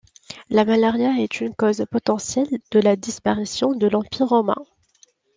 La 0.49 0.65
malaria 0.65 1.11
est 1.19 1.41
une 1.41 1.53
cause 1.53 1.85
potentielle 1.91 2.47
de 2.71 2.79
la 2.79 2.95
disparition 2.95 3.73
de 3.75 3.85
l'Empire 3.85 4.29
romain. 4.29 4.57